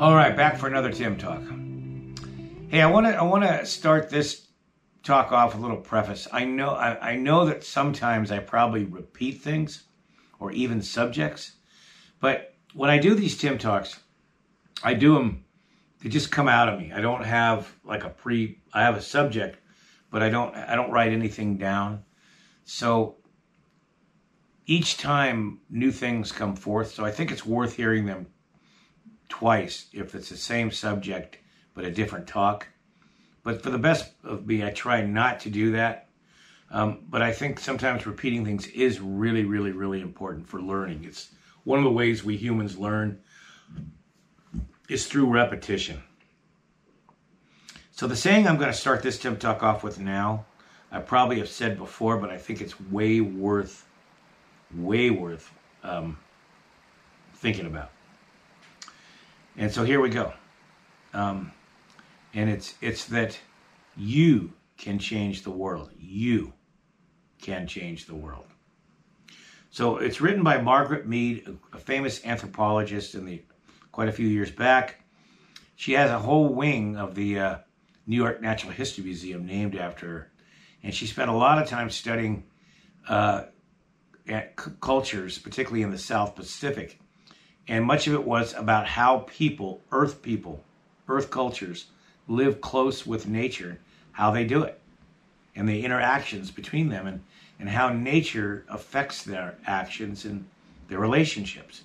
[0.00, 1.42] All right, back for another Tim talk.
[2.70, 4.46] Hey, I want to I want to start this
[5.02, 6.26] talk off with a little preface.
[6.32, 9.82] I know I, I know that sometimes I probably repeat things
[10.38, 11.52] or even subjects,
[12.18, 14.00] but when I do these Tim talks,
[14.82, 15.44] I do them
[16.02, 16.92] they just come out of me.
[16.94, 19.58] I don't have like a pre I have a subject,
[20.10, 22.04] but I don't I don't write anything down.
[22.64, 23.16] So
[24.64, 28.28] each time new things come forth, so I think it's worth hearing them
[29.30, 31.38] twice if it's the same subject
[31.74, 32.66] but a different talk.
[33.42, 36.08] But for the best of me, I try not to do that.
[36.70, 41.04] Um, but I think sometimes repeating things is really, really, really important for learning.
[41.04, 41.30] It's
[41.64, 43.18] one of the ways we humans learn
[44.88, 46.02] is through repetition.
[47.92, 50.46] So the saying I'm going to start this Tim Talk off with now,
[50.92, 53.86] I probably have said before, but I think it's way worth,
[54.74, 56.18] way worth um,
[57.34, 57.90] thinking about.
[59.56, 60.32] And so here we go.
[61.12, 61.52] Um,
[62.34, 63.38] and it's it's that
[63.96, 65.90] you can change the world.
[65.98, 66.52] You
[67.42, 68.46] can change the world.
[69.70, 73.42] So it's written by Margaret Mead, a famous anthropologist in the
[73.92, 75.04] quite a few years back.
[75.76, 77.58] She has a whole wing of the uh,
[78.06, 80.32] New York Natural History Museum named after her,
[80.82, 82.44] and she spent a lot of time studying
[83.08, 83.44] uh,
[84.80, 87.00] cultures, particularly in the South Pacific,
[87.68, 90.64] and much of it was about how people, Earth people,
[91.08, 91.86] Earth cultures,
[92.28, 93.78] live close with nature,
[94.12, 94.80] how they do it,
[95.54, 97.22] and the interactions between them, and,
[97.58, 100.46] and how nature affects their actions and
[100.88, 101.82] their relationships.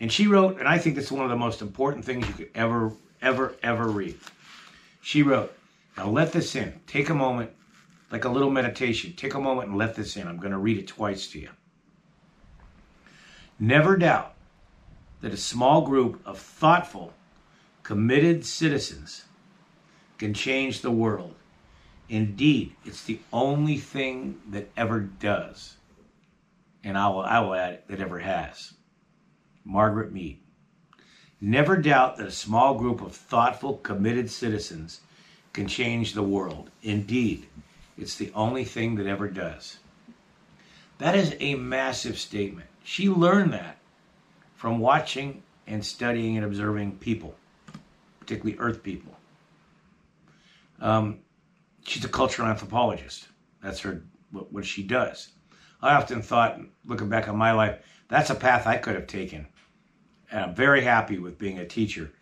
[0.00, 2.50] And she wrote, and I think it's one of the most important things you could
[2.54, 4.18] ever, ever, ever read.
[5.02, 5.54] She wrote,
[5.96, 6.80] Now let this in.
[6.86, 7.50] Take a moment,
[8.10, 9.12] like a little meditation.
[9.14, 10.26] Take a moment and let this in.
[10.26, 11.50] I'm going to read it twice to you.
[13.58, 14.34] Never doubt
[15.20, 17.12] that a small group of thoughtful,
[17.82, 19.24] committed citizens
[20.18, 21.34] can change the world.
[22.08, 25.76] Indeed, it's the only thing that ever does.
[26.82, 28.74] And I will, I will add, that ever has.
[29.64, 30.40] Margaret Mead.
[31.40, 35.00] Never doubt that a small group of thoughtful, committed citizens
[35.52, 36.70] can change the world.
[36.82, 37.46] Indeed,
[37.96, 39.78] it's the only thing that ever does.
[40.98, 42.68] That is a massive statement.
[42.82, 43.79] She learned that
[44.60, 47.34] from watching and studying and observing people,
[48.20, 49.16] particularly Earth people.
[50.82, 51.20] Um,
[51.86, 53.28] she's a cultural anthropologist.
[53.62, 55.30] That's her what, what she does.
[55.80, 57.78] I often thought, looking back on my life,
[58.08, 59.46] that's a path I could have taken.
[60.30, 62.12] And I'm very happy with being a teacher,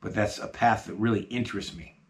[0.00, 2.00] but that's a path that really interests me.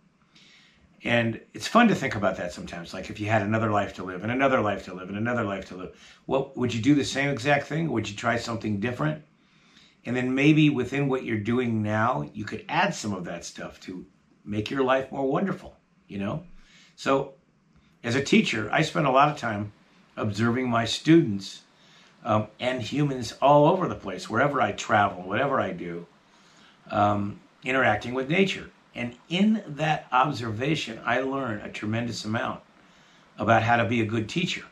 [1.03, 2.95] And it's fun to think about that sometimes.
[2.95, 5.45] Like if you had another life to live and another life to live and another
[5.45, 7.93] life to live, well, would you do the same exact thing?
[7.93, 9.23] Would you try something different?
[10.07, 13.81] And then maybe within what you're doing now, you could add some of that stuff
[13.81, 14.05] to
[14.45, 15.77] make your life more wonderful,
[16.07, 16.45] you know?
[16.97, 17.35] So,
[18.03, 19.73] as a teacher, I spend a lot of time
[20.17, 21.63] observing my students
[22.23, 26.07] um, and humans all over the place, wherever I travel, whatever I do,
[26.91, 28.71] um, interacting with nature.
[28.95, 32.61] And in that observation, I learn a tremendous amount
[33.39, 34.65] about how to be a good teacher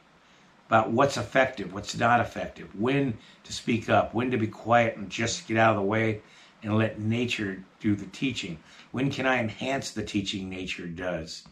[0.73, 5.11] about what's effective, what's not effective, when to speak up, when to be quiet and
[5.11, 6.23] just get out of the way
[6.63, 8.59] and let nature do the teaching.
[8.91, 11.47] When can I enhance the teaching nature does?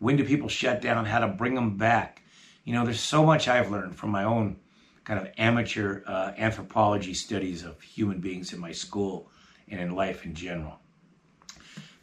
[0.00, 1.04] When do people shut down?
[1.04, 2.24] How to bring them back?
[2.64, 4.56] You know, there's so much I've learned from my own
[5.04, 9.30] kind of amateur uh, anthropology studies of human beings in my school
[9.68, 10.80] and in life in general.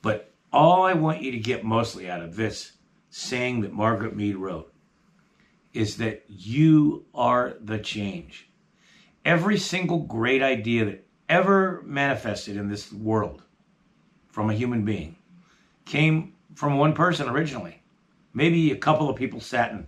[0.02, 2.72] But all I want you to get mostly out of this
[3.10, 4.71] saying that Margaret Mead wrote
[5.74, 8.50] is that you are the change.
[9.24, 13.44] Every single great idea that ever manifested in this world
[14.30, 15.16] from a human being
[15.86, 17.82] came from one person originally.
[18.34, 19.88] Maybe a couple of people sat and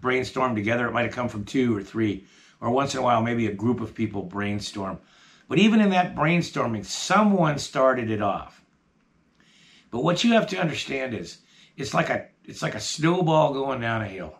[0.00, 0.86] brainstormed together.
[0.86, 2.26] It might have come from two or three,
[2.60, 4.98] or once in a while, maybe a group of people brainstorm.
[5.48, 8.64] But even in that brainstorming, someone started it off.
[9.90, 11.38] But what you have to understand is
[11.76, 14.38] it's like a it's like a snowball going down a hill.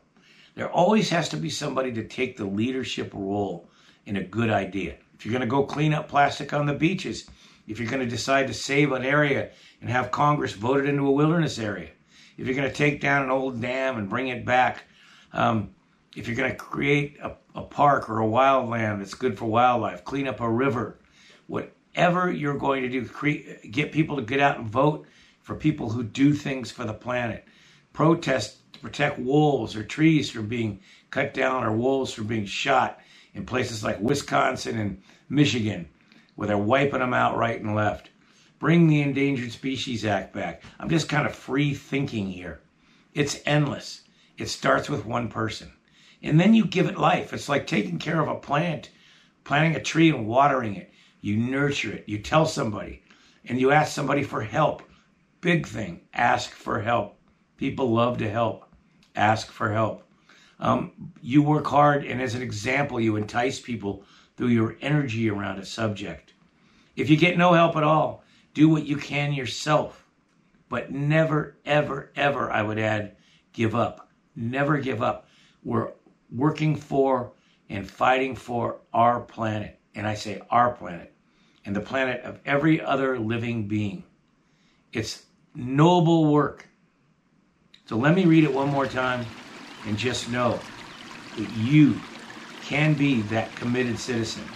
[0.54, 3.68] There always has to be somebody to take the leadership role
[4.06, 4.96] in a good idea.
[5.14, 7.28] If you're going to go clean up plastic on the beaches,
[7.66, 11.12] if you're going to decide to save an area and have Congress voted into a
[11.12, 11.90] wilderness area,
[12.36, 14.84] if you're going to take down an old dam and bring it back,
[15.32, 15.70] um,
[16.14, 20.04] if you're going to create a, a park or a wildland that's good for wildlife,
[20.04, 21.00] clean up a river,
[21.46, 25.06] whatever you're going to do, create, get people to get out and vote
[25.42, 27.44] for people who do things for the planet,
[27.92, 30.80] protest protect wolves or trees from being
[31.10, 33.00] cut down or wolves from being shot
[33.34, 35.88] in places like Wisconsin and Michigan,
[36.34, 38.10] where they're wiping them out right and left.
[38.58, 40.62] Bring the Endangered Species Act back.
[40.78, 42.60] I'm just kind of free thinking here.
[43.12, 44.02] It's endless.
[44.38, 45.72] It starts with one person.
[46.22, 47.32] And then you give it life.
[47.32, 48.90] It's like taking care of a plant,
[49.44, 50.92] planting a tree and watering it.
[51.20, 52.04] You nurture it.
[52.06, 53.02] You tell somebody
[53.44, 54.82] and you ask somebody for help.
[55.40, 57.18] Big thing ask for help.
[57.56, 58.66] People love to help.
[59.16, 60.02] Ask for help.
[60.60, 64.04] Um, you work hard, and as an example, you entice people
[64.36, 66.32] through your energy around a subject.
[66.96, 68.24] If you get no help at all,
[68.54, 70.06] do what you can yourself.
[70.68, 73.16] But never, ever, ever, I would add,
[73.52, 74.08] give up.
[74.36, 75.28] Never give up.
[75.62, 75.92] We're
[76.34, 77.32] working for
[77.68, 79.78] and fighting for our planet.
[79.94, 81.12] And I say our planet
[81.64, 84.04] and the planet of every other living being.
[84.92, 85.24] It's
[85.54, 86.68] noble work.
[87.86, 89.34] So let me read it one more time
[89.82, 90.70] and just know
[91.34, 92.06] that you
[92.60, 94.54] can be that committed citizen.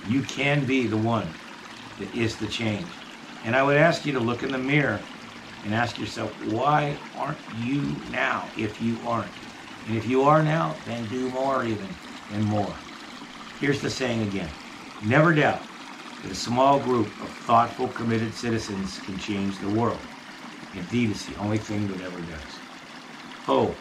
[0.00, 1.34] You can be the one
[1.96, 3.02] that is the change.
[3.42, 5.10] And I would ask you to look in the mirror
[5.62, 9.40] and ask yourself, why aren't you now if you aren't?
[9.84, 11.98] And if you are now, then do more even
[12.28, 12.84] and more.
[13.56, 14.54] Here's the saying again
[15.00, 15.68] never doubt
[16.20, 20.10] that a small group of thoughtful, committed citizens can change the world.
[20.74, 22.58] Indeed, it's the only thing that ever does.
[23.48, 23.74] Oh,